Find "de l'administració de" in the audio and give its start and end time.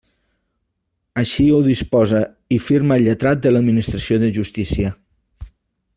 3.47-4.35